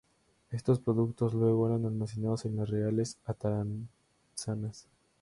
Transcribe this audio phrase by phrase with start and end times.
[0.49, 4.87] Estos productos luego eran almacenados en las Reales Atarazanas.